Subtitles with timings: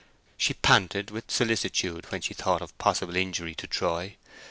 [0.35, 4.15] She panted with solicitude when she thought of possible injury to Troy.